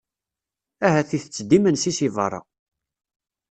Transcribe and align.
Ahat 0.85 1.09
itett-d 1.17 1.51
imensi 1.57 1.91
si 1.97 2.07
berra. 2.15 2.41